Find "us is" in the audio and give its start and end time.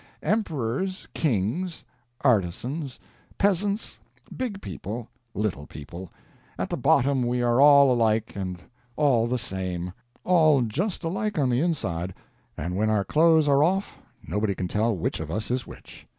15.29-15.67